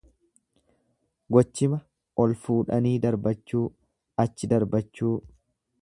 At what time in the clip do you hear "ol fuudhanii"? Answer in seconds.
2.25-2.97